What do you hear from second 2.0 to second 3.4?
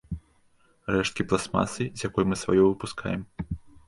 з якой мы сваё выпускаем.